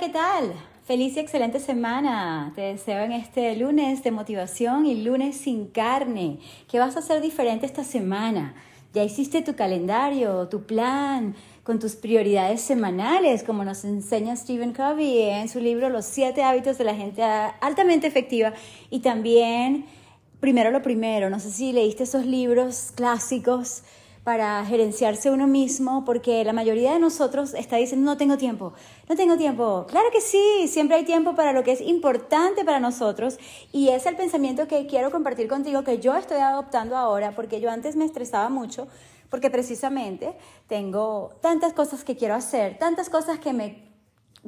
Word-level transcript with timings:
¿qué 0.00 0.08
tal? 0.10 0.52
Feliz 0.84 1.16
y 1.16 1.20
excelente 1.20 1.58
semana. 1.58 2.52
Te 2.54 2.60
deseo 2.60 3.02
en 3.02 3.10
este 3.10 3.56
lunes 3.56 4.04
de 4.04 4.12
motivación 4.12 4.86
y 4.86 5.02
lunes 5.02 5.36
sin 5.36 5.66
carne. 5.66 6.38
¿Qué 6.70 6.78
vas 6.78 6.94
a 6.94 7.00
hacer 7.00 7.20
diferente 7.20 7.66
esta 7.66 7.82
semana? 7.82 8.54
¿Ya 8.94 9.02
hiciste 9.02 9.42
tu 9.42 9.56
calendario, 9.56 10.48
tu 10.48 10.62
plan, 10.62 11.34
con 11.64 11.80
tus 11.80 11.96
prioridades 11.96 12.60
semanales, 12.60 13.42
como 13.42 13.64
nos 13.64 13.84
enseña 13.84 14.36
Stephen 14.36 14.72
Covey 14.72 15.18
en 15.22 15.48
su 15.48 15.58
libro 15.58 15.88
Los 15.88 16.04
siete 16.04 16.44
hábitos 16.44 16.78
de 16.78 16.84
la 16.84 16.94
gente 16.94 17.22
altamente 17.22 18.06
efectiva? 18.06 18.52
Y 18.90 19.00
también, 19.00 19.86
primero 20.38 20.70
lo 20.70 20.80
primero, 20.80 21.28
no 21.28 21.40
sé 21.40 21.50
si 21.50 21.72
leíste 21.72 22.04
esos 22.04 22.24
libros 22.24 22.92
clásicos 22.94 23.82
para 24.28 24.62
gerenciarse 24.66 25.30
uno 25.30 25.46
mismo, 25.46 26.04
porque 26.04 26.44
la 26.44 26.52
mayoría 26.52 26.92
de 26.92 26.98
nosotros 26.98 27.54
está 27.54 27.76
diciendo, 27.76 28.10
no 28.10 28.18
tengo 28.18 28.36
tiempo, 28.36 28.74
no 29.08 29.16
tengo 29.16 29.38
tiempo. 29.38 29.86
Claro 29.88 30.10
que 30.12 30.20
sí, 30.20 30.68
siempre 30.68 30.98
hay 30.98 31.06
tiempo 31.06 31.34
para 31.34 31.54
lo 31.54 31.64
que 31.64 31.72
es 31.72 31.80
importante 31.80 32.62
para 32.62 32.78
nosotros 32.78 33.38
y 33.72 33.88
es 33.88 34.04
el 34.04 34.16
pensamiento 34.16 34.68
que 34.68 34.86
quiero 34.86 35.10
compartir 35.10 35.48
contigo, 35.48 35.82
que 35.82 35.98
yo 35.98 36.14
estoy 36.14 36.40
adoptando 36.40 36.94
ahora, 36.94 37.34
porque 37.34 37.62
yo 37.62 37.70
antes 37.70 37.96
me 37.96 38.04
estresaba 38.04 38.50
mucho, 38.50 38.86
porque 39.30 39.48
precisamente 39.48 40.34
tengo 40.66 41.30
tantas 41.40 41.72
cosas 41.72 42.04
que 42.04 42.14
quiero 42.14 42.34
hacer, 42.34 42.76
tantas 42.78 43.08
cosas 43.08 43.38
que 43.38 43.54
me 43.54 43.88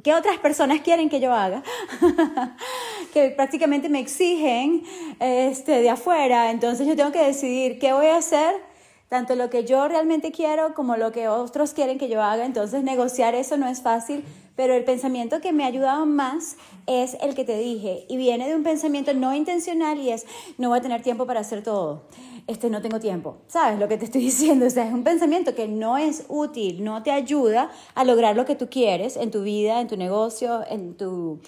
que 0.03 0.13
otras 0.13 0.37
personas 0.37 0.81
quieren 0.81 1.09
que 1.09 1.19
yo 1.19 1.33
haga, 1.33 1.63
que 3.13 3.31
prácticamente 3.31 3.89
me 3.89 3.99
exigen 3.99 4.83
este, 5.19 5.81
de 5.81 5.89
afuera, 5.89 6.51
entonces 6.51 6.85
yo 6.85 6.95
tengo 6.95 7.11
que 7.11 7.23
decidir 7.23 7.79
qué 7.79 7.93
voy 7.93 8.05
a 8.05 8.17
hacer 8.17 8.70
tanto 9.11 9.35
lo 9.35 9.49
que 9.49 9.65
yo 9.65 9.89
realmente 9.89 10.31
quiero 10.31 10.73
como 10.73 10.95
lo 10.95 11.11
que 11.11 11.27
otros 11.27 11.73
quieren 11.73 11.97
que 11.97 12.07
yo 12.07 12.23
haga. 12.23 12.45
Entonces 12.45 12.81
negociar 12.81 13.35
eso 13.35 13.57
no 13.57 13.67
es 13.67 13.81
fácil, 13.81 14.23
pero 14.55 14.73
el 14.73 14.85
pensamiento 14.85 15.41
que 15.41 15.51
me 15.51 15.65
ha 15.65 15.67
ayudado 15.67 16.05
más 16.05 16.55
es 16.87 17.17
el 17.19 17.35
que 17.35 17.43
te 17.43 17.57
dije 17.57 18.05
y 18.07 18.15
viene 18.15 18.47
de 18.47 18.55
un 18.55 18.63
pensamiento 18.63 19.13
no 19.13 19.35
intencional 19.35 19.99
y 19.99 20.11
es 20.11 20.25
no 20.57 20.69
voy 20.69 20.79
a 20.79 20.81
tener 20.81 21.01
tiempo 21.01 21.25
para 21.25 21.41
hacer 21.41 21.61
todo. 21.61 22.03
Este 22.47 22.69
no 22.69 22.81
tengo 22.81 23.01
tiempo. 23.01 23.35
¿Sabes 23.47 23.79
lo 23.79 23.89
que 23.89 23.97
te 23.97 24.05
estoy 24.05 24.21
diciendo? 24.31 24.65
O 24.65 24.69
sea, 24.69 24.87
es 24.87 24.93
un 24.93 25.03
pensamiento 25.03 25.55
que 25.55 25.67
no 25.67 25.97
es 25.97 26.23
útil, 26.29 26.81
no 26.81 27.03
te 27.03 27.11
ayuda 27.11 27.69
a 27.95 28.05
lograr 28.05 28.37
lo 28.37 28.45
que 28.45 28.55
tú 28.55 28.69
quieres 28.69 29.17
en 29.17 29.29
tu 29.29 29.43
vida, 29.43 29.81
en 29.81 29.89
tu 29.89 29.97
negocio, 29.97 30.61
en 30.69 30.95
tu 30.95 31.41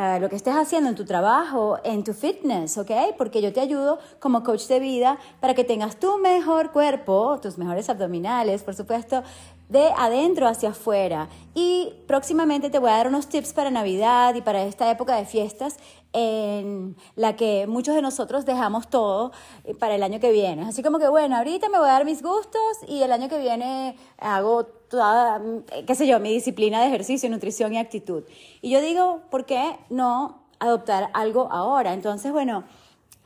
eh, 0.00 0.20
lo 0.20 0.28
que 0.28 0.36
estés 0.36 0.54
haciendo 0.54 0.88
en 0.88 0.94
tu 0.94 1.04
trabajo, 1.04 1.80
en 1.82 2.04
tu 2.04 2.14
fitness, 2.14 2.78
¿ok? 2.78 3.16
Porque 3.16 3.42
yo 3.42 3.52
te 3.52 3.58
ayudo 3.58 3.98
como 4.20 4.44
coach 4.44 4.68
de 4.68 4.78
vida 4.78 5.18
para 5.40 5.54
que 5.54 5.64
tengas 5.64 5.98
tu 5.98 6.18
mejor 6.18 6.70
cuerpo, 6.70 7.40
tus 7.42 7.58
mejores 7.58 7.90
abdominales, 7.90 8.62
por 8.62 8.76
supuesto, 8.76 9.24
de 9.68 9.90
adentro 9.96 10.46
hacia 10.46 10.70
afuera. 10.70 11.28
Y 11.54 11.92
próximamente 12.06 12.70
te 12.70 12.78
voy 12.78 12.90
a 12.90 12.94
dar 12.94 13.08
unos 13.08 13.28
tips 13.28 13.52
para 13.52 13.70
Navidad 13.70 14.34
y 14.34 14.40
para 14.40 14.62
esta 14.62 14.90
época 14.90 15.16
de 15.16 15.26
fiestas 15.26 15.76
en 16.12 16.96
la 17.16 17.36
que 17.36 17.66
muchos 17.66 17.94
de 17.94 18.02
nosotros 18.02 18.46
dejamos 18.46 18.88
todo 18.88 19.32
para 19.78 19.94
el 19.94 20.02
año 20.02 20.20
que 20.20 20.32
viene. 20.32 20.62
Así 20.62 20.82
como 20.82 20.98
que, 20.98 21.08
bueno, 21.08 21.36
ahorita 21.36 21.68
me 21.68 21.78
voy 21.78 21.88
a 21.88 21.92
dar 21.92 22.04
mis 22.04 22.22
gustos 22.22 22.60
y 22.86 23.02
el 23.02 23.12
año 23.12 23.28
que 23.28 23.38
viene 23.38 23.96
hago 24.18 24.64
toda, 24.64 25.38
mm, 25.38 25.84
qué 25.86 25.94
sé 25.94 26.06
yo, 26.06 26.18
mi 26.18 26.32
disciplina 26.32 26.80
de 26.80 26.88
ejercicio, 26.88 27.28
nutrición 27.28 27.74
y 27.74 27.78
actitud. 27.78 28.24
Y 28.62 28.70
yo 28.70 28.80
digo, 28.80 29.20
¿por 29.30 29.44
qué 29.44 29.76
no 29.90 30.42
adoptar 30.60 31.10
algo 31.12 31.48
ahora? 31.52 31.92
Entonces, 31.92 32.32
bueno, 32.32 32.64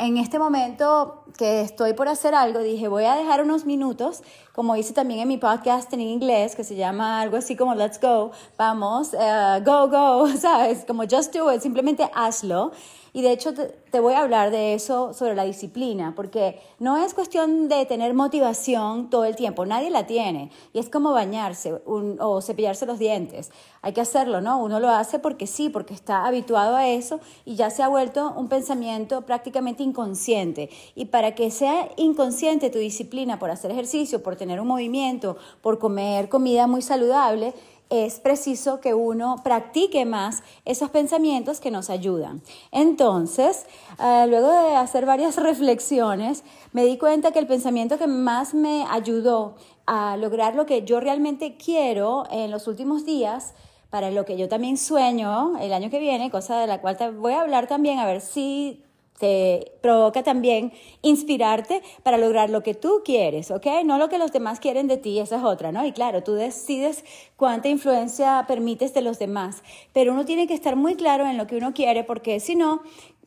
en 0.03 0.17
este 0.17 0.41
momento 0.41 1.23
que 1.39 1.61
estoy 1.61 1.93
por 1.93 2.09
hacer 2.09 2.35
algo, 2.35 2.59
dije, 2.59 2.89
voy 2.89 3.05
a 3.05 3.15
dejar 3.15 3.41
unos 3.41 3.65
minutos, 3.65 4.23
como 4.53 4.75
hice 4.75 4.93
también 4.93 5.21
en 5.21 5.29
mi 5.29 5.39
podcast 5.39 5.93
en 5.93 6.01
inglés, 6.01 6.57
que 6.57 6.65
se 6.65 6.75
llama 6.75 7.21
algo 7.21 7.37
así 7.37 7.55
como 7.55 7.77
Let's 7.77 8.01
Go, 8.01 8.33
vamos, 8.59 9.13
uh, 9.15 9.63
go, 9.65 9.89
go, 9.89 10.27
¿sabes? 10.37 10.85
Como 10.85 11.05
just 11.05 11.33
do 11.33 11.53
it, 11.53 11.61
simplemente 11.61 12.11
hazlo. 12.15 12.73
Y 13.15 13.21
de 13.21 13.33
hecho 13.33 13.53
te, 13.53 14.01
voy 14.01 14.15
a 14.15 14.21
hablar 14.21 14.51
de 14.51 14.73
eso 14.73 15.13
sobre 15.13 15.35
la 15.35 15.45
disciplina, 15.45 16.15
porque 16.17 16.59
no 16.79 16.97
es 16.97 17.13
cuestión 17.13 17.69
de 17.69 17.85
tener 17.85 18.15
motivación 18.15 19.11
todo 19.11 19.27
el 19.27 19.37
tiempo, 19.37 19.67
nadie 19.67 19.91
la 19.91 20.07
tiene. 20.07 20.51
Y 20.73 20.79
es 20.79 20.89
como 20.89 21.13
bañarse 21.13 21.83
o 21.85 22.41
cepillarse 22.41 22.87
los 22.87 22.99
dientes. 22.99 23.51
Hay 23.83 23.93
que 23.93 24.01
hacerlo, 24.01 24.41
¿no? 24.41 24.63
Uno 24.63 24.81
lo 24.81 24.89
hace 24.89 25.19
porque 25.19 25.47
sí, 25.47 25.69
porque 25.69 25.93
está 25.93 26.25
habituado 26.25 26.77
a 26.77 26.89
eso 26.89 27.21
y 27.45 27.57
ya 27.57 27.69
se 27.69 27.83
ha 27.83 27.89
vuelto 27.89 28.33
un 28.35 28.49
pensamiento 28.49 29.23
prácticamente 29.23 29.83
inconsciente. 29.83 30.71
Y 30.95 31.07
para 31.07 31.35
que 31.35 31.51
sea 31.51 31.91
inconsciente 31.97 32.71
tu 32.71 32.79
disciplina 32.79 33.39
por 33.39 33.51
hacer 33.51 33.73
ejercicio, 33.73 34.23
por 34.23 34.37
tener 34.37 34.61
un 34.61 34.69
movimiento, 34.69 35.37
por 35.61 35.79
comer 35.79 36.29
comida 36.29 36.67
muy 36.67 36.81
saludable, 36.81 37.55
es 37.93 38.21
preciso 38.21 38.81
que 38.81 38.95
uno 38.95 39.37
practique 39.45 40.07
más 40.07 40.43
esos 40.65 40.89
pensamientos 40.89 41.61
que 41.61 41.71
nos 41.71 41.91
ayudan. 41.91 42.41
Entonces, 42.71 43.67
eh, 44.03 44.25
luego 44.29 44.51
de 44.51 44.77
hacer 44.77 45.05
varias 45.05 45.37
reflexiones, 45.43 46.43
me 46.73 46.85
di 46.87 46.97
cuenta 46.97 47.33
que 47.33 47.39
el 47.39 47.47
pensamiento 47.47 47.99
que 47.99 48.07
más 48.07 48.55
me 48.55 48.87
ayudó 48.89 49.57
a 49.85 50.17
lograr 50.17 50.55
lo 50.55 50.65
que 50.65 50.85
yo 50.85 51.01
realmente 51.01 51.59
quiero 51.59 52.25
en 52.31 52.51
los 52.51 52.67
últimos 52.67 53.05
días, 53.05 53.53
para 53.91 54.11
lo 54.11 54.25
que 54.25 54.39
yo 54.39 54.49
también 54.49 54.79
sueño 54.79 55.59
el 55.59 55.75
año 55.75 55.91
que 55.91 55.99
viene, 55.99 56.31
cosa 56.31 56.59
de 56.59 56.67
la 56.67 56.81
cual 56.81 56.97
te 56.97 57.11
voy 57.11 57.35
a 57.35 57.43
hablar 57.43 57.67
también, 57.67 57.99
a 57.99 58.07
ver 58.07 58.23
si 58.23 58.83
te 59.19 59.73
provoca 59.81 60.23
también 60.23 60.73
inspirarte 61.03 61.83
para 62.03 62.19
lograr 62.19 62.51
lo 62.51 62.63
que 62.63 62.75
tú 62.75 63.03
quieres, 63.05 63.51
¿ok? 63.51 63.67
No 63.85 63.99
lo 63.99 64.09
que 64.09 64.19
los 64.19 64.33
demás 64.33 64.59
quieren 64.59 64.89
de 64.89 64.97
ti, 64.97 65.19
esa 65.21 65.37
es 65.37 65.45
otra, 65.45 65.71
¿no? 65.73 65.87
Y 65.87 65.93
claro, 65.93 66.23
tú 66.23 66.35
decides 66.35 67.05
cuánta 67.37 67.69
influencia 67.69 68.45
permites 68.49 68.95
de 68.95 69.03
los 69.03 69.19
demás, 69.19 69.63
pero 69.93 70.13
uno 70.13 70.25
tiene 70.25 70.47
que 70.47 70.55
estar 70.55 70.77
muy 70.77 70.97
claro 70.97 71.27
en 71.27 71.37
lo 71.37 71.47
que 71.47 71.57
uno 71.57 71.73
quiere 71.73 72.05
porque 72.05 72.41
si 72.41 72.57
no, 72.57 72.83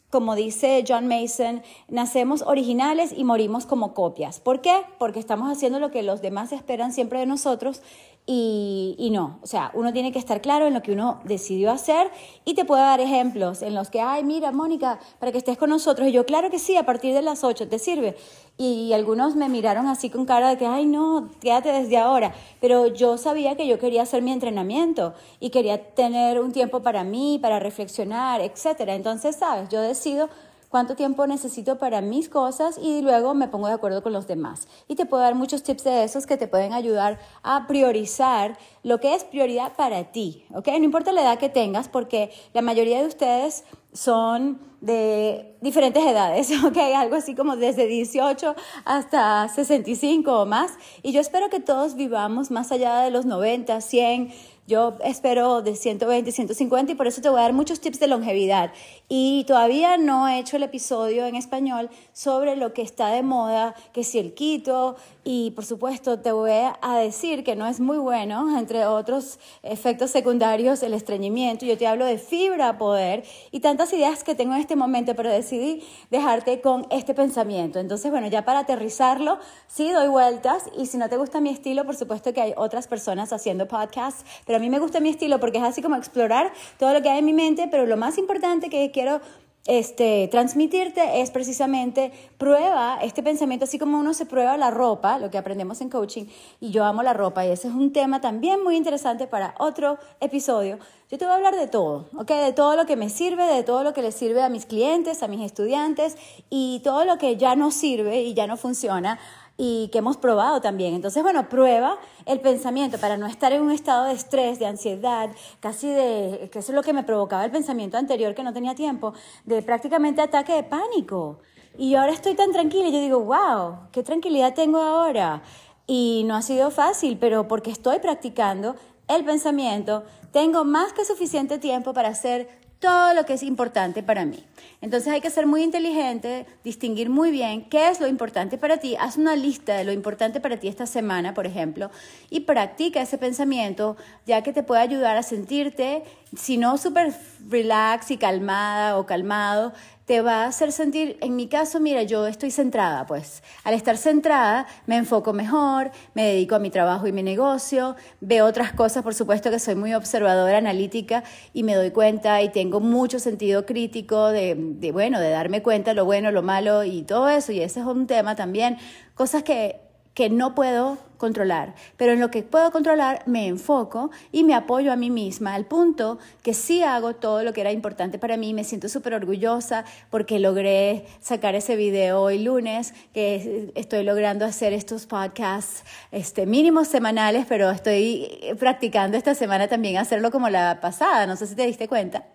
como 0.09 0.35
dice 0.35 0.83
John 0.87 1.07
Mason, 1.07 1.61
nacemos 1.87 2.41
originales 2.41 3.13
y 3.15 3.23
morimos 3.23 3.65
como 3.65 3.93
copias. 3.93 4.39
¿Por 4.39 4.61
qué? 4.61 4.83
Porque 4.97 5.19
estamos 5.19 5.51
haciendo 5.51 5.79
lo 5.79 5.91
que 5.91 6.03
los 6.03 6.21
demás 6.21 6.51
esperan 6.51 6.93
siempre 6.93 7.19
de 7.19 7.25
nosotros 7.25 7.81
y, 8.27 8.95
y, 8.97 9.11
no, 9.11 9.39
o 9.43 9.45
sea, 9.45 9.69
uno 9.75 9.93
tiene 9.93 10.11
que 10.11 10.17
estar 10.17 10.41
claro 10.41 10.65
en 10.65 10.73
lo 10.73 10.81
que 10.81 10.91
uno 10.91 11.19
decidió 11.25 11.71
hacer 11.71 12.09
y 12.43 12.55
te 12.55 12.65
puedo 12.65 12.81
dar 12.81 12.99
ejemplos 12.99 13.61
en 13.61 13.75
los 13.75 13.91
que, 13.91 14.01
ay, 14.01 14.23
mira, 14.23 14.51
Mónica, 14.51 14.99
para 15.19 15.31
que 15.31 15.37
estés 15.37 15.59
con 15.59 15.69
nosotros. 15.69 16.07
Y 16.07 16.11
yo, 16.11 16.25
claro 16.25 16.49
que 16.49 16.57
sí, 16.57 16.75
a 16.75 16.87
partir 16.87 17.13
de 17.13 17.21
las 17.21 17.43
8 17.43 17.67
te 17.67 17.77
sirve. 17.77 18.17
Y 18.57 18.93
algunos 18.93 19.35
me 19.35 19.47
miraron 19.47 19.85
así 19.85 20.09
con 20.09 20.25
cara 20.25 20.49
de 20.49 20.57
que, 20.57 20.65
ay, 20.65 20.87
no, 20.87 21.29
quédate 21.39 21.71
desde 21.71 21.97
ahora. 21.97 22.33
Pero 22.61 22.87
yo 22.87 23.19
sabía 23.19 23.55
que 23.55 23.67
yo 23.67 23.77
quería 23.77 24.01
hacer 24.01 24.23
mi 24.23 24.31
entrenamiento 24.31 25.13
y 25.39 25.51
quería 25.51 25.93
tener 25.93 26.39
un 26.39 26.51
tiempo 26.51 26.81
para 26.81 27.03
mí, 27.03 27.37
para 27.39 27.59
reflexionar, 27.59 28.41
etcétera. 28.41 28.95
Entonces, 28.95 29.35
sabes, 29.35 29.69
yo 29.69 29.81
decido 29.81 30.29
cuánto 30.75 30.97
tiempo 30.97 31.25
necesito 31.25 31.77
para 31.77 32.01
mis 32.01 32.27
cosas 32.27 32.77
y 32.77 33.01
luego 33.01 33.33
me 33.33 33.47
pongo 33.47 33.67
de 33.67 33.75
acuerdo 33.75 34.03
con 34.03 34.11
los 34.11 34.27
demás. 34.27 34.67
Y 34.89 34.95
te 34.95 35.05
puedo 35.05 35.23
dar 35.23 35.33
muchos 35.33 35.63
tips 35.63 35.85
de 35.85 36.03
esos 36.03 36.27
que 36.27 36.35
te 36.35 36.49
pueden 36.49 36.73
ayudar 36.73 37.17
a 37.43 37.65
priorizar 37.65 38.57
lo 38.83 38.99
que 38.99 39.15
es 39.15 39.23
prioridad 39.23 39.71
para 39.77 40.11
ti, 40.11 40.43
¿ok? 40.53 40.67
No 40.67 40.83
importa 40.83 41.13
la 41.13 41.21
edad 41.21 41.39
que 41.39 41.47
tengas 41.47 41.87
porque 41.87 42.29
la 42.51 42.61
mayoría 42.61 42.99
de 42.99 43.07
ustedes 43.07 43.63
son 43.93 44.59
de 44.81 45.55
diferentes 45.61 46.05
edades, 46.05 46.51
¿ok? 46.65 46.77
Algo 46.97 47.15
así 47.15 47.35
como 47.35 47.55
desde 47.55 47.87
18 47.87 48.53
hasta 48.83 49.47
65 49.47 50.41
o 50.41 50.45
más. 50.45 50.73
Y 51.03 51.13
yo 51.13 51.21
espero 51.21 51.49
que 51.49 51.61
todos 51.61 51.95
vivamos 51.95 52.51
más 52.51 52.73
allá 52.73 52.99
de 52.99 53.11
los 53.11 53.25
90, 53.25 53.79
100, 53.79 54.33
yo 54.67 54.95
espero 55.03 55.61
de 55.61 55.75
120, 55.75 56.31
150 56.31 56.91
y 56.91 56.95
por 56.95 57.05
eso 57.05 57.21
te 57.21 57.29
voy 57.29 57.39
a 57.39 57.43
dar 57.43 57.53
muchos 57.53 57.79
tips 57.79 57.99
de 57.99 58.07
longevidad. 58.07 58.71
Y 59.07 59.43
todavía 59.47 59.97
no 59.97 60.27
he 60.27 60.39
hecho 60.39 60.57
el 60.57 60.63
episodio 60.63 61.27
en 61.27 61.35
español 61.35 61.89
sobre 62.13 62.55
lo 62.55 62.73
que 62.73 62.81
está 62.81 63.09
de 63.09 63.21
moda, 63.21 63.75
que 63.93 64.03
si 64.03 64.17
el 64.17 64.33
quito, 64.33 64.95
y 65.27 65.51
por 65.51 65.65
supuesto 65.65 66.19
te 66.19 66.31
voy 66.31 66.51
a 66.51 66.97
decir 66.97 67.43
que 67.43 67.55
no 67.55 67.65
es 67.65 67.79
muy 67.79 67.97
bueno, 67.97 68.57
entre 68.59 68.85
otros 68.85 69.39
efectos 69.63 70.11
secundarios, 70.11 70.83
el 70.83 70.93
estreñimiento. 70.93 71.65
Yo 71.65 71.79
te 71.79 71.87
hablo 71.87 72.05
de 72.05 72.19
fibra 72.19 72.77
poder 72.77 73.23
y 73.49 73.59
tantas 73.59 73.91
ideas 73.91 74.23
que 74.23 74.35
tengo 74.35 74.53
en 74.53 74.61
este 74.61 74.75
momento, 74.75 75.15
pero 75.15 75.31
decidí 75.31 75.83
dejarte 76.11 76.61
con 76.61 76.85
este 76.91 77.15
pensamiento. 77.15 77.79
Entonces, 77.79 78.11
bueno, 78.11 78.27
ya 78.27 78.45
para 78.45 78.59
aterrizarlo, 78.59 79.39
sí 79.67 79.89
doy 79.89 80.09
vueltas 80.09 80.65
y 80.77 80.85
si 80.85 80.99
no 80.99 81.09
te 81.09 81.17
gusta 81.17 81.41
mi 81.41 81.49
estilo, 81.49 81.85
por 81.85 81.95
supuesto 81.95 82.31
que 82.31 82.41
hay 82.41 82.53
otras 82.55 82.87
personas 82.87 83.33
haciendo 83.33 83.67
podcasts, 83.67 84.23
pero 84.45 84.57
a 84.57 84.59
mí 84.59 84.69
me 84.69 84.77
gusta 84.77 84.99
mi 84.99 85.09
estilo 85.09 85.39
porque 85.39 85.57
es 85.57 85.63
así 85.63 85.81
como 85.81 85.95
explorar 85.95 86.53
todo 86.77 86.93
lo 86.93 87.01
que 87.01 87.09
hay 87.09 87.17
en 87.17 87.25
mi 87.25 87.33
mente, 87.33 87.67
pero 87.71 87.87
lo 87.87 87.97
más 87.97 88.19
importante 88.19 88.69
que 88.69 88.91
quiero 88.91 89.21
este, 89.65 90.27
transmitirte 90.29 91.21
es 91.21 91.31
precisamente 91.31 92.11
prueba 92.37 92.99
este 93.01 93.23
pensamiento, 93.23 93.65
así 93.65 93.79
como 93.79 93.99
uno 93.99 94.13
se 94.13 94.25
prueba 94.25 94.57
la 94.57 94.69
ropa, 94.69 95.17
lo 95.17 95.31
que 95.31 95.39
aprendemos 95.39 95.81
en 95.81 95.89
coaching, 95.89 96.25
y 96.59 96.69
yo 96.69 96.83
amo 96.83 97.01
la 97.01 97.13
ropa, 97.13 97.45
y 97.45 97.49
ese 97.49 97.67
es 97.67 97.73
un 97.73 97.91
tema 97.91 98.21
también 98.21 98.63
muy 98.63 98.75
interesante 98.75 99.25
para 99.25 99.55
otro 99.57 99.97
episodio. 100.19 100.77
Yo 101.09 101.17
te 101.17 101.25
voy 101.25 101.33
a 101.33 101.37
hablar 101.37 101.55
de 101.55 101.67
todo, 101.67 102.07
¿ok? 102.15 102.29
De 102.29 102.53
todo 102.53 102.75
lo 102.75 102.85
que 102.85 102.95
me 102.95 103.09
sirve, 103.09 103.45
de 103.45 103.63
todo 103.63 103.83
lo 103.83 103.93
que 103.93 104.01
le 104.01 104.11
sirve 104.11 104.43
a 104.43 104.49
mis 104.49 104.65
clientes, 104.65 105.23
a 105.23 105.27
mis 105.27 105.41
estudiantes, 105.41 106.15
y 106.49 106.81
todo 106.83 107.05
lo 107.05 107.17
que 107.17 107.37
ya 107.37 107.55
no 107.55 107.71
sirve 107.71 108.21
y 108.21 108.33
ya 108.33 108.45
no 108.47 108.57
funciona 108.57 109.19
y 109.57 109.89
que 109.91 109.99
hemos 109.99 110.17
probado 110.17 110.61
también. 110.61 110.93
Entonces, 110.93 111.23
bueno, 111.23 111.47
prueba 111.47 111.97
el 112.25 112.41
pensamiento 112.41 112.97
para 112.97 113.17
no 113.17 113.25
estar 113.25 113.53
en 113.53 113.61
un 113.61 113.71
estado 113.71 114.05
de 114.05 114.13
estrés, 114.13 114.59
de 114.59 114.65
ansiedad, 114.65 115.29
casi 115.59 115.87
de, 115.87 116.49
que 116.51 116.59
eso 116.59 116.71
es 116.71 116.75
lo 116.75 116.83
que 116.83 116.93
me 116.93 117.03
provocaba 117.03 117.45
el 117.45 117.51
pensamiento 117.51 117.97
anterior 117.97 118.35
que 118.35 118.43
no 118.43 118.53
tenía 118.53 118.75
tiempo, 118.75 119.13
de 119.45 119.61
prácticamente 119.61 120.21
ataque 120.21 120.53
de 120.53 120.63
pánico. 120.63 121.39
Y 121.77 121.95
ahora 121.95 122.11
estoy 122.11 122.35
tan 122.35 122.51
tranquila 122.51 122.87
y 122.89 122.91
yo 122.91 122.99
digo, 122.99 123.19
wow, 123.19 123.89
qué 123.91 124.03
tranquilidad 124.03 124.53
tengo 124.53 124.79
ahora. 124.79 125.41
Y 125.87 126.23
no 126.25 126.35
ha 126.35 126.41
sido 126.41 126.71
fácil, 126.71 127.17
pero 127.17 127.47
porque 127.47 127.71
estoy 127.71 127.99
practicando 127.99 128.75
el 129.07 129.23
pensamiento, 129.23 130.03
tengo 130.31 130.65
más 130.65 130.93
que 130.93 131.05
suficiente 131.05 131.59
tiempo 131.59 131.93
para 131.93 132.09
hacer 132.09 132.64
todo 132.79 133.13
lo 133.13 133.25
que 133.25 133.33
es 133.33 133.43
importante 133.43 134.03
para 134.03 134.25
mí. 134.25 134.43
Entonces 134.81 135.11
hay 135.11 135.21
que 135.21 135.29
ser 135.29 135.47
muy 135.47 135.63
inteligente, 135.63 136.45
distinguir 136.63 137.09
muy 137.09 137.31
bien 137.31 137.67
qué 137.69 137.89
es 137.89 137.99
lo 137.99 138.07
importante 138.07 138.57
para 138.57 138.77
ti. 138.77 138.95
Haz 138.99 139.17
una 139.17 139.35
lista 139.35 139.75
de 139.75 139.83
lo 139.83 139.91
importante 139.91 140.39
para 140.39 140.57
ti 140.57 140.67
esta 140.67 140.85
semana, 140.85 141.33
por 141.33 141.47
ejemplo, 141.47 141.89
y 142.29 142.41
practica 142.41 143.01
ese 143.01 143.17
pensamiento, 143.17 143.97
ya 144.25 144.43
que 144.43 144.53
te 144.53 144.63
puede 144.63 144.81
ayudar 144.81 145.17
a 145.17 145.23
sentirte, 145.23 146.03
si 146.35 146.57
no 146.57 146.77
súper 146.77 147.13
relax 147.49 148.11
y 148.11 148.17
calmada 148.17 148.97
o 148.97 149.05
calmado, 149.05 149.73
te 150.05 150.21
va 150.21 150.43
a 150.43 150.47
hacer 150.47 150.71
sentir, 150.71 151.17
en 151.21 151.35
mi 151.35 151.47
caso, 151.47 151.79
mira, 151.79 152.03
yo 152.03 152.27
estoy 152.27 152.51
centrada, 152.51 153.05
pues. 153.07 153.41
Al 153.63 153.73
estar 153.73 153.97
centrada 153.97 154.67
me 154.85 154.97
enfoco 154.97 155.33
mejor, 155.33 155.91
me 156.13 156.25
dedico 156.27 156.55
a 156.55 156.59
mi 156.59 156.69
trabajo 156.69 157.07
y 157.07 157.11
mi 157.11 157.23
negocio, 157.23 157.95
veo 158.21 158.45
otras 158.45 158.71
cosas, 158.73 159.03
por 159.03 159.15
supuesto 159.15 159.49
que 159.49 159.59
soy 159.59 159.75
muy 159.75 159.93
observadora, 159.95 160.59
analítica 160.59 161.23
y 161.53 161.63
me 161.63 161.75
doy 161.75 161.91
cuenta 161.91 162.41
y 162.43 162.49
tengo 162.49 162.79
mucho 162.79 163.19
sentido 163.19 163.65
crítico 163.65 164.27
de, 164.29 164.91
bueno, 164.93 165.19
de 165.19 165.29
darme 165.31 165.63
cuenta 165.63 165.93
lo 165.93 166.05
bueno, 166.05 166.31
lo 166.31 166.43
malo 166.43 166.83
y 166.83 167.01
todo 167.01 167.27
eso, 167.29 167.51
y 167.51 167.61
ese 167.61 167.79
es 167.79 167.85
un 167.85 168.05
tema 168.05 168.35
también, 168.35 168.77
cosas 169.15 169.43
que 169.43 169.79
que 170.15 170.29
no 170.29 170.55
puedo 170.55 170.97
controlar, 171.17 171.75
pero 171.97 172.13
en 172.13 172.19
lo 172.19 172.31
que 172.31 172.43
puedo 172.43 172.71
controlar 172.71 173.23
me 173.25 173.47
enfoco 173.47 174.11
y 174.31 174.43
me 174.43 174.53
apoyo 174.53 174.91
a 174.91 174.95
mí 174.95 175.09
misma 175.09 175.53
al 175.53 175.65
punto 175.65 176.19
que 176.43 176.53
sí 176.53 176.83
hago 176.83 177.15
todo 177.15 177.43
lo 177.43 177.53
que 177.53 177.61
era 177.61 177.71
importante 177.71 178.19
para 178.19 178.37
mí, 178.37 178.53
me 178.53 178.63
siento 178.63 178.89
súper 178.89 179.13
orgullosa 179.13 179.85
porque 180.09 180.39
logré 180.39 181.05
sacar 181.19 181.55
ese 181.55 181.75
video 181.75 182.21
hoy 182.21 182.39
lunes, 182.43 182.93
que 183.13 183.71
estoy 183.75 184.03
logrando 184.03 184.45
hacer 184.45 184.73
estos 184.73 185.05
podcasts 185.05 185.83
este, 186.11 186.45
mínimos 186.45 186.87
semanales, 186.87 187.45
pero 187.47 187.69
estoy 187.69 188.29
practicando 188.59 189.17
esta 189.17 189.35
semana 189.35 189.67
también 189.67 189.97
hacerlo 189.97 190.31
como 190.31 190.49
la 190.49 190.79
pasada, 190.81 191.25
no 191.27 191.35
sé 191.35 191.47
si 191.47 191.55
te 191.55 191.65
diste 191.65 191.87
cuenta 191.87 192.25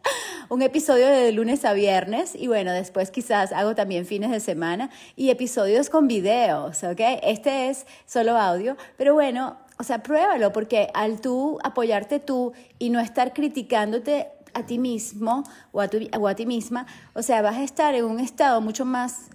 un 0.50 0.62
episodio 0.62 1.06
de 1.06 1.30
lunes 1.30 1.64
a 1.64 1.72
viernes 1.74 2.34
y 2.34 2.48
bueno, 2.48 2.72
después 2.72 3.12
quizás 3.12 3.52
hago 3.52 3.76
también 3.76 4.04
fines 4.04 4.32
de 4.32 4.40
semana 4.40 4.90
y 5.14 5.30
episodios 5.30 5.88
con 5.88 6.08
videos, 6.08 6.82
¿ok? 6.82 7.00
Este 7.22 7.70
es 7.70 7.86
solo 8.04 8.36
audio, 8.36 8.76
pero 8.96 9.14
bueno, 9.14 9.56
o 9.78 9.84
sea, 9.84 10.02
pruébalo 10.02 10.52
porque 10.52 10.90
al 10.92 11.20
tú 11.20 11.60
apoyarte 11.62 12.18
tú 12.18 12.52
y 12.80 12.90
no 12.90 12.98
estar 12.98 13.32
criticándote 13.32 14.26
a 14.52 14.66
ti 14.66 14.78
mismo 14.78 15.44
o 15.70 15.80
a, 15.80 15.86
tu, 15.86 15.98
o 16.18 16.26
a 16.26 16.34
ti 16.34 16.46
misma, 16.46 16.84
o 17.14 17.22
sea, 17.22 17.42
vas 17.42 17.56
a 17.56 17.62
estar 17.62 17.94
en 17.94 18.04
un 18.04 18.18
estado 18.18 18.60
mucho 18.60 18.84
más 18.84 19.30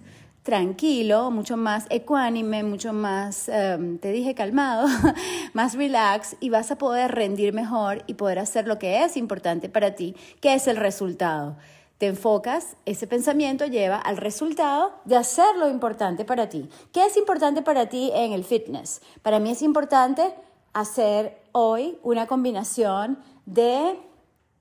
tranquilo, 0.46 1.32
mucho 1.32 1.56
más 1.56 1.86
ecuánime, 1.90 2.62
mucho 2.62 2.92
más, 2.92 3.48
em, 3.48 3.98
te 3.98 4.12
dije, 4.12 4.36
calmado, 4.36 4.86
más 5.54 5.74
relax 5.74 6.36
y 6.38 6.50
vas 6.50 6.70
a 6.70 6.78
poder 6.78 7.10
rendir 7.10 7.52
mejor 7.52 8.04
y 8.06 8.14
poder 8.14 8.38
hacer 8.38 8.68
lo 8.68 8.78
que 8.78 9.02
es 9.02 9.16
importante 9.16 9.68
para 9.68 9.96
ti, 9.96 10.14
que 10.40 10.54
es 10.54 10.68
el 10.68 10.76
resultado. 10.76 11.56
Te 11.98 12.06
enfocas, 12.06 12.76
ese 12.84 13.08
pensamiento 13.08 13.66
lleva 13.66 13.96
al 13.96 14.18
resultado 14.18 14.92
de 15.04 15.16
hacer 15.16 15.56
lo 15.58 15.68
importante 15.68 16.24
para 16.24 16.48
ti. 16.48 16.68
¿Qué 16.92 17.04
es 17.04 17.16
importante 17.16 17.62
para 17.62 17.88
ti 17.88 18.12
en 18.14 18.30
el 18.32 18.44
fitness? 18.44 19.02
Para 19.22 19.40
mí 19.40 19.50
es 19.50 19.62
importante 19.62 20.32
hacer 20.72 21.42
hoy 21.50 21.98
una 22.04 22.28
combinación 22.28 23.18
de 23.46 23.98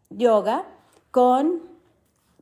yoga 0.09 0.65
con 1.11 1.74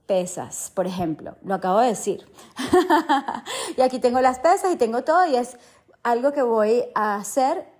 pesas, 0.06 0.72
por 0.74 0.88
ejemplo. 0.88 1.36
Lo 1.44 1.56
acabo 1.56 1.80
de 1.80 1.88
decir. 1.88 2.26
y 3.78 3.82
aquí 3.82 4.00
tengo 4.00 4.22
las 4.22 4.40
pesas 4.40 4.72
y 4.74 4.76
tengo 4.76 5.04
todo 5.04 5.26
y 5.28 5.36
es 5.36 5.58
algo 6.04 6.32
que 6.32 6.42
voy 6.44 6.84
a 6.96 7.16
hacer 7.16 7.74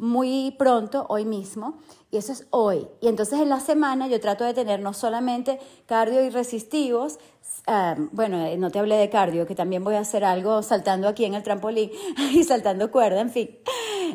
muy 0.00 0.54
pronto, 0.58 1.04
hoy 1.10 1.26
mismo, 1.26 1.78
y 2.10 2.16
eso 2.16 2.32
es 2.32 2.46
hoy. 2.48 2.88
Y 3.02 3.08
entonces 3.08 3.38
en 3.38 3.50
la 3.50 3.60
semana 3.60 4.08
yo 4.08 4.18
trato 4.18 4.44
de 4.44 4.54
tener 4.54 4.80
no 4.80 4.94
solamente 4.94 5.58
cardio 5.84 6.24
y 6.24 6.30
resistivos, 6.30 7.18
ah, 7.66 7.96
bueno, 8.12 8.46
eh, 8.46 8.56
no 8.56 8.70
te 8.70 8.78
hablé 8.78 8.96
de 8.96 9.10
cardio, 9.10 9.46
que 9.46 9.54
también 9.54 9.84
voy 9.84 9.96
a 9.96 10.00
hacer 10.00 10.24
algo 10.24 10.62
saltando 10.62 11.06
aquí 11.06 11.26
en 11.26 11.34
el 11.34 11.42
trampolín 11.42 11.90
y 12.32 12.44
saltando 12.44 12.90
cuerda, 12.90 13.20
en 13.20 13.28
fin. 13.28 13.58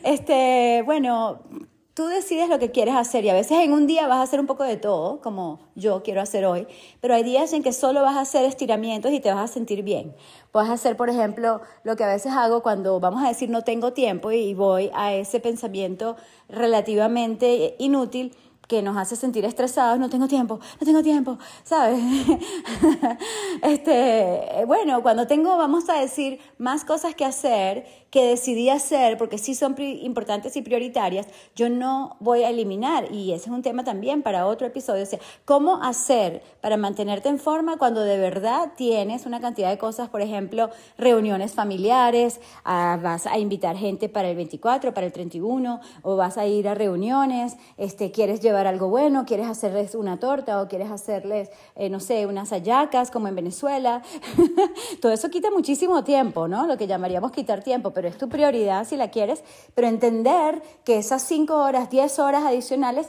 Este, 0.03 0.81
bueno, 0.87 1.43
tú 1.95 2.07
decides 2.07 2.49
lo 2.49 2.59
que 2.59 2.71
quieres 2.71 2.93
hacer 2.93 3.23
y 3.23 3.29
a 3.29 3.33
veces 3.33 3.57
en 3.59 3.71
un 3.71 3.87
día 3.87 4.05
vas 4.05 4.17
a 4.17 4.23
hacer 4.23 4.41
un 4.41 4.45
poco 4.45 4.63
de 4.65 4.75
todo, 4.75 5.21
como 5.21 5.59
yo 5.75 6.03
quiero 6.03 6.21
hacer 6.21 6.45
hoy, 6.45 6.67
pero 6.99 7.15
hay 7.15 7.23
días 7.23 7.53
en 7.53 7.63
que 7.63 7.71
solo 7.71 8.01
vas 8.01 8.17
a 8.17 8.21
hacer 8.21 8.43
estiramientos 8.43 9.13
y 9.13 9.21
te 9.21 9.33
vas 9.33 9.49
a 9.49 9.53
sentir 9.53 9.81
bien. 9.81 10.13
Puedes 10.51 10.69
hacer, 10.69 10.97
por 10.97 11.09
ejemplo, 11.09 11.61
lo 11.83 11.95
que 11.95 12.03
a 12.03 12.07
veces 12.07 12.33
hago 12.33 12.61
cuando 12.61 12.99
vamos 12.99 13.23
a 13.23 13.29
decir 13.29 13.49
no 13.49 13.61
tengo 13.63 13.93
tiempo 13.93 14.31
y 14.31 14.53
voy 14.53 14.91
a 14.93 15.13
ese 15.13 15.39
pensamiento 15.39 16.17
relativamente 16.49 17.75
inútil 17.79 18.35
que 18.67 18.81
nos 18.81 18.97
hace 18.97 19.15
sentir 19.15 19.45
estresados, 19.45 19.99
no 19.99 20.09
tengo 20.09 20.27
tiempo, 20.27 20.59
no 20.79 20.85
tengo 20.85 21.03
tiempo, 21.03 21.37
¿sabes? 21.63 21.99
este, 23.61 24.65
bueno, 24.65 25.01
cuando 25.01 25.27
tengo, 25.27 25.55
vamos 25.57 25.87
a 25.89 25.99
decir, 25.99 26.39
más 26.57 26.83
cosas 26.83 27.15
que 27.15 27.25
hacer, 27.25 27.85
que 28.15 28.23
decidí 28.23 28.69
hacer, 28.69 29.17
porque 29.17 29.37
sí 29.37 29.55
son 29.55 29.75
importantes 29.77 30.55
y 30.55 30.61
prioritarias, 30.61 31.27
yo 31.53 31.67
no 31.67 32.15
voy 32.21 32.43
a 32.43 32.49
eliminar, 32.49 33.11
y 33.11 33.33
ese 33.33 33.49
es 33.49 33.51
un 33.51 33.61
tema 33.61 33.83
también 33.83 34.23
para 34.23 34.47
otro 34.47 34.65
episodio, 34.65 35.03
o 35.03 35.05
sea, 35.05 35.19
cómo 35.43 35.83
hacer 35.83 36.41
para 36.61 36.77
mantenerte 36.77 37.27
en 37.27 37.39
forma 37.39 37.75
cuando 37.75 37.99
de 37.99 38.17
verdad 38.17 38.71
tienes 38.77 39.25
una 39.25 39.41
cantidad 39.41 39.69
de 39.69 39.77
cosas, 39.77 40.07
por 40.07 40.21
ejemplo, 40.21 40.69
reuniones 40.97 41.51
familiares, 41.51 42.39
ah, 42.63 42.97
vas 43.03 43.27
a 43.27 43.37
invitar 43.37 43.75
gente 43.75 44.07
para 44.07 44.29
el 44.29 44.37
24, 44.37 44.93
para 44.93 45.05
el 45.05 45.11
31, 45.11 45.81
o 46.01 46.15
vas 46.15 46.37
a 46.37 46.47
ir 46.47 46.69
a 46.69 46.73
reuniones, 46.73 47.57
este, 47.75 48.11
quieres 48.11 48.39
llevar 48.39 48.65
algo 48.65 48.87
bueno, 48.87 49.25
quieres 49.25 49.47
hacerles 49.47 49.93
una 49.93 50.21
torta 50.21 50.61
o 50.61 50.69
quieres 50.69 50.89
hacerles, 50.89 51.49
eh, 51.75 51.89
no 51.89 51.99
sé, 51.99 52.25
unas 52.27 52.51
hallacas 52.51 53.11
como 53.11 53.27
en 53.27 53.35
Venezuela. 53.35 54.03
Todo 55.01 55.11
eso 55.11 55.29
quita 55.29 55.51
muchísimo 55.51 56.05
tiempo, 56.05 56.47
¿no? 56.47 56.65
Lo 56.65 56.77
que 56.77 56.87
llamaríamos 56.87 57.33
quitar 57.33 57.61
tiempo, 57.61 57.91
pero 57.91 58.04
es 58.07 58.17
tu 58.17 58.29
prioridad 58.29 58.87
si 58.87 58.97
la 58.97 59.11
quieres, 59.11 59.43
pero 59.73 59.87
entender 59.87 60.61
que 60.83 60.97
esas 60.97 61.23
cinco 61.23 61.55
horas, 61.55 61.89
diez 61.89 62.19
horas 62.19 62.43
adicionales 62.43 63.07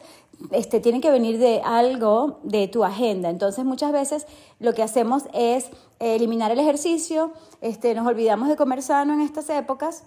este, 0.51 0.81
tienen 0.81 1.01
que 1.01 1.11
venir 1.11 1.39
de 1.39 1.63
algo 1.65 2.41
de 2.43 2.69
tu 2.69 2.85
agenda. 2.85 3.31
Entonces 3.31 3.65
muchas 3.65 3.93
veces 3.93 4.27
lo 4.59 4.75
que 4.75 4.83
hacemos 4.83 5.25
es 5.33 5.67
eliminar 5.99 6.51
el 6.51 6.61
ejercicio, 6.61 7.33
este, 7.61 7.95
nos 7.95 8.07
olvidamos 8.07 8.49
de 8.49 8.57
comer 8.57 8.83
sano 8.83 9.15
en 9.15 9.21
estas 9.21 9.49
épocas 9.51 10.05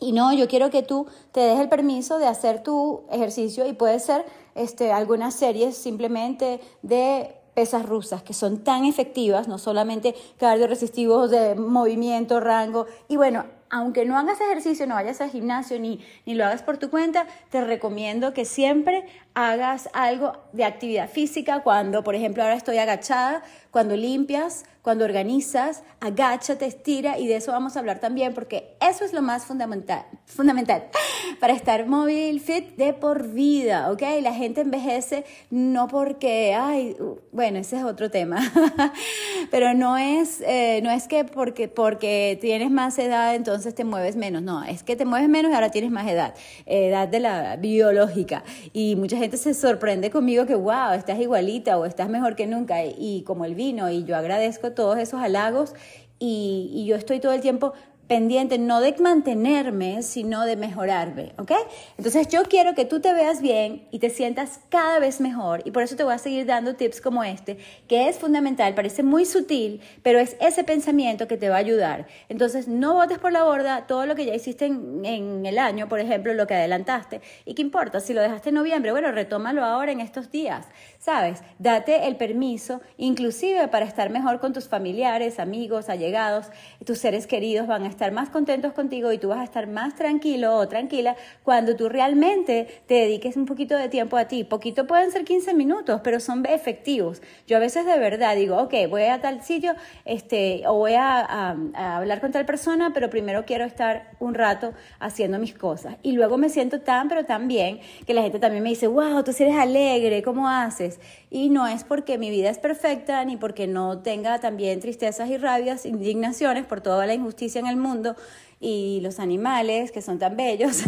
y 0.00 0.12
no, 0.12 0.32
yo 0.32 0.48
quiero 0.48 0.70
que 0.70 0.82
tú 0.82 1.06
te 1.32 1.40
des 1.40 1.60
el 1.60 1.68
permiso 1.68 2.18
de 2.18 2.26
hacer 2.26 2.62
tu 2.62 3.02
ejercicio 3.10 3.66
y 3.66 3.74
puede 3.74 4.00
ser 4.00 4.24
este, 4.54 4.92
algunas 4.92 5.34
series 5.34 5.76
simplemente 5.76 6.60
de 6.82 7.36
pesas 7.54 7.84
rusas 7.84 8.22
que 8.22 8.32
son 8.32 8.64
tan 8.64 8.86
efectivas, 8.86 9.46
no 9.46 9.58
solamente 9.58 10.14
cardiorresistivos 10.38 11.30
de 11.30 11.54
movimiento, 11.54 12.40
rango. 12.40 12.86
Y 13.08 13.16
bueno, 13.16 13.44
aunque 13.70 14.04
no 14.04 14.18
hagas 14.18 14.40
ejercicio, 14.40 14.86
no 14.86 14.94
vayas 14.94 15.20
al 15.20 15.30
gimnasio 15.30 15.78
ni, 15.78 16.00
ni 16.26 16.34
lo 16.34 16.44
hagas 16.44 16.62
por 16.62 16.78
tu 16.78 16.90
cuenta, 16.90 17.26
te 17.50 17.60
recomiendo 17.60 18.34
que 18.34 18.44
siempre 18.44 19.06
hagas 19.34 19.88
algo 19.92 20.32
de 20.52 20.64
actividad 20.64 21.08
física 21.08 21.62
cuando, 21.62 22.02
por 22.02 22.14
ejemplo, 22.14 22.42
ahora 22.42 22.56
estoy 22.56 22.78
agachada, 22.78 23.42
cuando 23.70 23.96
limpias, 23.96 24.64
cuando 24.82 25.04
organizas, 25.04 25.82
agáchate, 26.00 26.66
estira 26.66 27.18
y 27.18 27.28
de 27.28 27.36
eso 27.36 27.52
vamos 27.52 27.76
a 27.76 27.80
hablar 27.80 28.00
también 28.00 28.34
porque 28.34 28.76
eso 28.80 29.04
es 29.04 29.12
lo 29.12 29.22
más 29.22 29.44
fundamental, 29.44 30.04
fundamental 30.24 30.84
para 31.40 31.52
estar 31.52 31.86
móvil, 31.86 32.40
fit 32.40 32.76
de 32.76 32.94
por 32.94 33.28
vida, 33.28 33.92
¿ok? 33.92 34.02
La 34.22 34.32
gente 34.32 34.62
envejece 34.62 35.24
no 35.50 35.86
porque, 35.86 36.54
ay, 36.54 36.96
bueno, 37.30 37.58
ese 37.58 37.76
es 37.76 37.84
otro 37.84 38.10
tema, 38.10 38.40
pero 39.50 39.74
no 39.74 39.98
es, 39.98 40.40
eh, 40.40 40.80
no 40.82 40.90
es 40.90 41.06
que 41.06 41.24
porque, 41.24 41.68
porque 41.68 42.38
tienes 42.40 42.70
más 42.70 42.98
edad 42.98 43.34
entonces 43.34 43.59
te 43.60 43.84
mueves 43.84 44.16
menos, 44.16 44.42
no, 44.42 44.64
es 44.64 44.82
que 44.82 44.96
te 44.96 45.04
mueves 45.04 45.28
menos 45.28 45.52
y 45.52 45.54
ahora 45.54 45.70
tienes 45.70 45.90
más 45.90 46.08
edad, 46.08 46.34
edad 46.66 47.08
de 47.08 47.20
la 47.20 47.56
biológica. 47.56 48.42
Y 48.72 48.96
mucha 48.96 49.16
gente 49.16 49.36
se 49.36 49.54
sorprende 49.54 50.10
conmigo 50.10 50.46
que, 50.46 50.54
wow, 50.54 50.92
estás 50.92 51.20
igualita 51.20 51.78
o 51.78 51.84
estás 51.84 52.08
mejor 52.08 52.36
que 52.36 52.46
nunca 52.46 52.84
y 52.84 53.22
como 53.26 53.44
el 53.44 53.54
vino 53.54 53.90
y 53.90 54.04
yo 54.04 54.16
agradezco 54.16 54.72
todos 54.72 54.98
esos 54.98 55.20
halagos 55.20 55.74
y, 56.22 56.84
yo 56.86 56.96
estoy 56.96 57.18
todo 57.18 57.32
el 57.32 57.40
tiempo 57.40 57.72
pendiente 58.10 58.58
no 58.58 58.80
de 58.80 58.92
mantenerme, 58.98 60.02
sino 60.02 60.44
de 60.44 60.56
mejorarme, 60.56 61.32
¿ok? 61.38 61.52
Entonces 61.96 62.26
yo 62.26 62.42
quiero 62.42 62.74
que 62.74 62.84
tú 62.84 62.98
te 62.98 63.14
veas 63.14 63.40
bien 63.40 63.86
y 63.92 64.00
te 64.00 64.10
sientas 64.10 64.58
cada 64.68 64.98
vez 64.98 65.20
mejor 65.20 65.62
y 65.64 65.70
por 65.70 65.84
eso 65.84 65.94
te 65.94 66.02
voy 66.02 66.14
a 66.14 66.18
seguir 66.18 66.44
dando 66.44 66.74
tips 66.74 67.00
como 67.00 67.22
este, 67.22 67.58
que 67.86 68.08
es 68.08 68.18
fundamental, 68.18 68.74
parece 68.74 69.04
muy 69.04 69.24
sutil, 69.26 69.80
pero 70.02 70.18
es 70.18 70.36
ese 70.40 70.64
pensamiento 70.64 71.28
que 71.28 71.36
te 71.36 71.50
va 71.50 71.54
a 71.54 71.58
ayudar. 71.60 72.08
Entonces 72.28 72.66
no 72.66 72.94
botes 72.94 73.20
por 73.20 73.30
la 73.30 73.44
borda 73.44 73.86
todo 73.86 74.04
lo 74.06 74.16
que 74.16 74.26
ya 74.26 74.34
hiciste 74.34 74.64
en, 74.64 75.04
en 75.04 75.46
el 75.46 75.60
año, 75.60 75.88
por 75.88 76.00
ejemplo, 76.00 76.34
lo 76.34 76.48
que 76.48 76.54
adelantaste. 76.54 77.20
¿Y 77.44 77.54
qué 77.54 77.62
importa? 77.62 78.00
Si 78.00 78.12
lo 78.12 78.22
dejaste 78.22 78.48
en 78.48 78.56
noviembre, 78.56 78.90
bueno, 78.90 79.12
retómalo 79.12 79.64
ahora 79.64 79.92
en 79.92 80.00
estos 80.00 80.32
días, 80.32 80.66
¿sabes? 81.00 81.42
Date 81.58 82.06
el 82.06 82.16
permiso, 82.16 82.82
inclusive 82.98 83.68
para 83.68 83.86
estar 83.86 84.10
mejor 84.10 84.38
con 84.38 84.52
tus 84.52 84.68
familiares, 84.68 85.38
amigos, 85.38 85.88
allegados, 85.88 86.50
tus 86.84 86.98
seres 86.98 87.26
queridos 87.26 87.66
van 87.66 87.84
a 87.84 87.88
estar 87.88 88.12
más 88.12 88.28
contentos 88.28 88.74
contigo 88.74 89.10
y 89.10 89.16
tú 89.16 89.28
vas 89.28 89.38
a 89.38 89.44
estar 89.44 89.66
más 89.66 89.94
tranquilo 89.94 90.56
o 90.56 90.68
tranquila 90.68 91.16
cuando 91.42 91.74
tú 91.74 91.88
realmente 91.88 92.82
te 92.86 92.94
dediques 92.94 93.36
un 93.36 93.46
poquito 93.46 93.76
de 93.76 93.88
tiempo 93.88 94.18
a 94.18 94.26
ti. 94.26 94.44
Poquito 94.44 94.86
pueden 94.86 95.10
ser 95.10 95.24
15 95.24 95.54
minutos, 95.54 96.02
pero 96.04 96.20
son 96.20 96.44
efectivos. 96.44 97.22
Yo 97.46 97.56
a 97.56 97.60
veces 97.60 97.86
de 97.86 97.98
verdad 97.98 98.36
digo, 98.36 98.58
ok, 98.58 98.74
voy 98.90 99.04
a 99.04 99.22
tal 99.22 99.42
sitio 99.42 99.74
este, 100.04 100.64
o 100.66 100.74
voy 100.74 100.94
a, 100.94 101.56
hablar 101.74 102.20
con 102.20 102.30
tal 102.30 102.44
persona, 102.44 102.92
pero 102.92 103.08
primero 103.08 103.46
quiero 103.46 103.64
estar 103.64 104.10
un 104.20 104.34
rato 104.34 104.74
haciendo 104.98 105.38
mis 105.38 105.54
cosas. 105.54 105.96
Y 106.02 106.12
luego 106.12 106.36
me 106.36 106.50
siento 106.50 106.80
tan, 106.82 107.08
pero 107.08 107.24
tan 107.24 107.48
bien 107.48 107.80
que 108.06 108.12
la 108.12 108.20
gente 108.20 108.38
también 108.38 108.62
me 108.62 108.68
dice, 108.68 108.86
wow, 108.86 109.22
tú 109.24 109.30
eres 109.38 109.56
alegre, 109.56 110.22
¿cómo 110.22 110.46
haces? 110.46 110.89
Y 111.30 111.50
no 111.50 111.66
es 111.66 111.84
porque 111.84 112.18
mi 112.18 112.30
vida 112.30 112.50
es 112.50 112.58
perfecta, 112.58 113.24
ni 113.24 113.36
porque 113.36 113.66
no 113.66 113.98
tenga 113.98 114.40
también 114.40 114.80
tristezas 114.80 115.28
y 115.30 115.36
rabias, 115.36 115.86
indignaciones 115.86 116.64
por 116.66 116.80
toda 116.80 117.06
la 117.06 117.14
injusticia 117.14 117.60
en 117.60 117.66
el 117.66 117.76
mundo 117.76 118.16
y 118.62 119.00
los 119.00 119.18
animales 119.18 119.90
que 119.90 120.02
son 120.02 120.18
tan 120.18 120.36
bellos. 120.36 120.82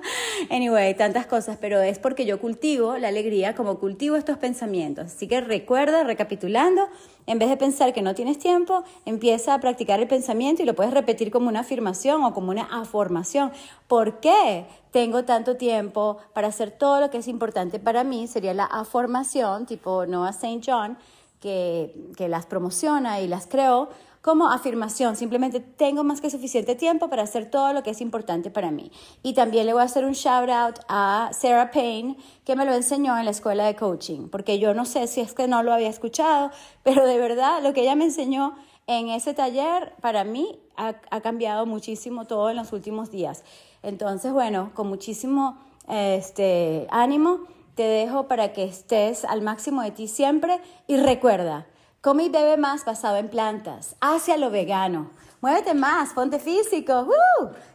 anyway, 0.50 0.94
tantas 0.96 1.26
cosas, 1.26 1.58
pero 1.60 1.78
es 1.82 1.98
porque 1.98 2.24
yo 2.24 2.40
cultivo 2.40 2.96
la 2.96 3.08
alegría 3.08 3.54
como 3.54 3.78
cultivo 3.78 4.16
estos 4.16 4.38
pensamientos. 4.38 5.06
Así 5.06 5.28
que 5.28 5.42
recuerda, 5.42 6.04
recapitulando, 6.04 6.88
en 7.26 7.38
vez 7.38 7.50
de 7.50 7.58
pensar 7.58 7.92
que 7.92 8.00
no 8.00 8.14
tienes 8.14 8.38
tiempo, 8.38 8.82
empieza 9.04 9.52
a 9.52 9.60
practicar 9.60 10.00
el 10.00 10.08
pensamiento 10.08 10.62
y 10.62 10.64
lo 10.64 10.74
puedes 10.74 10.94
repetir 10.94 11.30
como 11.30 11.48
una 11.48 11.60
afirmación 11.60 12.24
o 12.24 12.32
como 12.32 12.50
una 12.50 12.64
afirmación. 12.64 13.52
¿Por 13.88 14.20
qué 14.20 14.64
tengo 14.90 15.24
tanto 15.24 15.58
tiempo 15.58 16.16
para 16.32 16.48
hacer 16.48 16.70
todo 16.70 16.98
lo 16.98 17.10
que 17.10 17.18
es 17.18 17.28
importante 17.28 17.78
para 17.78 18.04
mí? 18.04 18.26
Sería 18.26 18.54
la 18.54 18.64
afirmación, 18.64 19.66
tipo 19.66 20.06
Noah 20.06 20.30
St. 20.30 20.62
John, 20.66 20.96
que, 21.40 21.94
que 22.16 22.26
las 22.26 22.46
promociona 22.46 23.20
y 23.20 23.28
las 23.28 23.46
creó 23.46 23.90
como 24.28 24.50
afirmación, 24.50 25.16
simplemente 25.16 25.58
tengo 25.58 26.04
más 26.04 26.20
que 26.20 26.28
suficiente 26.28 26.74
tiempo 26.74 27.08
para 27.08 27.22
hacer 27.22 27.50
todo 27.50 27.72
lo 27.72 27.82
que 27.82 27.88
es 27.88 28.02
importante 28.02 28.50
para 28.50 28.70
mí. 28.70 28.92
Y 29.22 29.32
también 29.32 29.64
le 29.64 29.72
voy 29.72 29.80
a 29.80 29.86
hacer 29.86 30.04
un 30.04 30.12
shout 30.12 30.50
out 30.50 30.80
a 30.86 31.30
Sarah 31.32 31.70
Payne, 31.70 32.18
que 32.44 32.54
me 32.54 32.66
lo 32.66 32.74
enseñó 32.74 33.16
en 33.16 33.24
la 33.24 33.30
escuela 33.30 33.64
de 33.64 33.74
coaching, 33.74 34.28
porque 34.28 34.58
yo 34.58 34.74
no 34.74 34.84
sé 34.84 35.06
si 35.06 35.22
es 35.22 35.32
que 35.32 35.48
no 35.48 35.62
lo 35.62 35.72
había 35.72 35.88
escuchado, 35.88 36.50
pero 36.82 37.06
de 37.06 37.16
verdad 37.16 37.62
lo 37.62 37.72
que 37.72 37.80
ella 37.80 37.94
me 37.94 38.04
enseñó 38.04 38.54
en 38.86 39.08
ese 39.08 39.32
taller 39.32 39.94
para 40.02 40.24
mí 40.24 40.58
ha, 40.76 40.96
ha 41.10 41.20
cambiado 41.22 41.64
muchísimo 41.64 42.26
todo 42.26 42.50
en 42.50 42.56
los 42.56 42.74
últimos 42.74 43.10
días. 43.10 43.44
Entonces, 43.82 44.30
bueno, 44.30 44.72
con 44.74 44.88
muchísimo 44.88 45.56
este, 45.88 46.86
ánimo 46.90 47.46
te 47.76 47.84
dejo 47.84 48.28
para 48.28 48.52
que 48.52 48.64
estés 48.64 49.24
al 49.24 49.40
máximo 49.40 49.80
de 49.80 49.90
ti 49.90 50.06
siempre 50.06 50.60
y 50.86 50.98
recuerda, 50.98 51.66
Come 52.00 52.26
y 52.26 52.28
bebe 52.28 52.56
más 52.56 52.84
basado 52.84 53.16
en 53.16 53.28
plantas, 53.28 53.96
hacia 54.00 54.36
lo 54.36 54.50
vegano. 54.50 55.10
Muévete 55.40 55.74
más, 55.74 56.12
ponte 56.12 56.38
físico. 56.38 57.08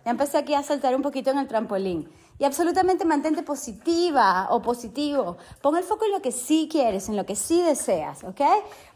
Ya 0.06 0.12
empecé 0.12 0.38
aquí 0.38 0.54
a 0.54 0.64
saltar 0.64 0.96
un 0.96 1.02
poquito 1.02 1.30
en 1.32 1.40
el 1.40 1.48
trampolín. 1.50 2.10
Y 2.40 2.46
absolutamente 2.46 3.04
mantente 3.04 3.44
positiva 3.44 4.48
o 4.50 4.62
positivo. 4.62 5.36
Pon 5.62 5.76
el 5.76 5.84
foco 5.84 6.06
en 6.06 6.14
lo 6.14 6.22
que 6.22 6.32
sí 6.32 6.70
quieres, 6.72 7.10
en 7.10 7.18
lo 7.18 7.26
que 7.26 7.36
sí 7.36 7.62
deseas, 7.62 8.24
¿ok? 8.24 8.42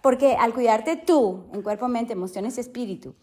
Porque 0.02 0.38
al 0.38 0.54
cuidarte 0.54 0.96
tú, 0.96 1.44
en 1.52 1.62
cuerpo, 1.62 1.90
mente, 1.90 2.14
emociones 2.14 2.58
y 2.58 2.62
espíritu, 2.62 3.14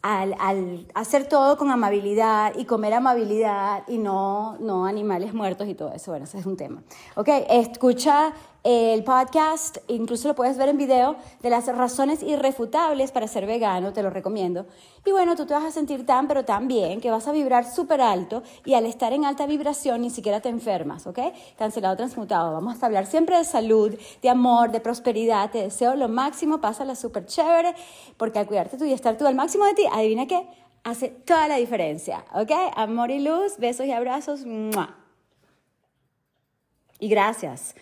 al, 0.00 0.34
al, 0.40 0.88
hacer 0.94 1.28
todo 1.28 1.56
con 1.56 1.70
amabilidad 1.70 2.54
y 2.56 2.64
comer 2.64 2.94
amabilidad 2.94 3.84
y 3.88 3.98
no, 3.98 4.56
no 4.58 4.86
animales 4.86 5.32
muertos 5.32 5.68
y 5.68 5.74
todo 5.74 5.92
eso. 5.92 6.10
Bueno, 6.10 6.24
ese 6.24 6.38
es 6.38 6.46
un 6.46 6.56
tema. 6.56 6.82
Ok, 7.14 7.28
escucha 7.48 8.32
el 8.64 9.02
podcast, 9.02 9.78
incluso 9.88 10.28
lo 10.28 10.34
puedes 10.34 10.56
ver 10.56 10.68
en 10.68 10.78
video, 10.78 11.16
de 11.40 11.50
las 11.50 11.66
razones 11.66 12.22
irrefutables 12.22 13.10
para 13.10 13.26
ser 13.26 13.44
vegano, 13.44 13.92
te 13.92 14.02
lo 14.02 14.10
recomiendo. 14.10 14.66
Y 15.04 15.10
bueno, 15.10 15.34
tú 15.34 15.46
te 15.46 15.54
vas 15.54 15.64
a 15.64 15.72
sentir 15.72 16.06
tan, 16.06 16.28
pero 16.28 16.44
tan 16.44 16.68
bien, 16.68 17.00
que 17.00 17.10
vas 17.10 17.26
a 17.26 17.32
vibrar 17.32 17.68
súper 17.68 18.00
alto 18.00 18.44
y 18.64 18.74
al 18.74 18.86
estar 18.86 19.12
en 19.12 19.24
alta 19.24 19.46
vibración 19.46 20.02
ni 20.02 20.10
siquiera 20.10 20.40
te 20.40 20.48
enfermas, 20.48 21.08
¿ok? 21.08 21.18
Cancelado, 21.58 21.96
transmutado. 21.96 22.52
Vamos 22.52 22.80
a 22.80 22.86
hablar 22.86 23.06
siempre 23.06 23.36
de 23.36 23.44
salud, 23.44 23.98
de 24.22 24.28
amor, 24.30 24.70
de 24.70 24.80
prosperidad. 24.80 25.50
Te 25.50 25.58
deseo 25.58 25.96
lo 25.96 26.08
máximo, 26.08 26.60
pásala 26.60 26.94
súper 26.94 27.26
chévere, 27.26 27.74
porque 28.16 28.38
al 28.38 28.46
cuidarte 28.46 28.78
tú 28.78 28.84
y 28.84 28.92
estar 28.92 29.16
tú 29.18 29.26
al 29.26 29.34
máximo 29.34 29.64
de 29.64 29.74
ti, 29.74 29.82
adivina 29.92 30.26
qué, 30.26 30.46
hace 30.84 31.08
toda 31.08 31.48
la 31.48 31.56
diferencia, 31.56 32.24
¿ok? 32.32 32.52
Amor 32.76 33.10
y 33.10 33.18
luz, 33.18 33.56
besos 33.58 33.86
y 33.86 33.92
abrazos. 33.92 34.44
Y 37.00 37.08
gracias. 37.08 37.74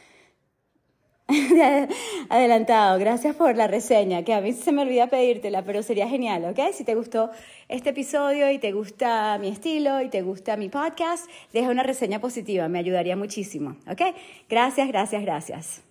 adelantado. 2.28 2.98
Gracias 2.98 3.34
por 3.36 3.56
la 3.56 3.66
reseña, 3.66 4.24
que 4.24 4.34
a 4.34 4.40
mí 4.40 4.52
se 4.52 4.72
me 4.72 4.82
olvida 4.82 5.08
pedírtela, 5.08 5.64
pero 5.64 5.82
sería 5.82 6.08
genial, 6.08 6.44
¿ok? 6.44 6.72
Si 6.72 6.84
te 6.84 6.94
gustó 6.94 7.30
este 7.68 7.90
episodio 7.90 8.50
y 8.50 8.58
te 8.58 8.72
gusta 8.72 9.38
mi 9.38 9.48
estilo 9.48 10.00
y 10.02 10.08
te 10.08 10.22
gusta 10.22 10.56
mi 10.56 10.68
podcast, 10.68 11.28
deja 11.52 11.70
una 11.70 11.82
reseña 11.82 12.20
positiva, 12.20 12.68
me 12.68 12.78
ayudaría 12.78 13.16
muchísimo, 13.16 13.76
¿ok? 13.88 14.02
Gracias, 14.48 14.88
gracias, 14.88 15.22
gracias. 15.22 15.89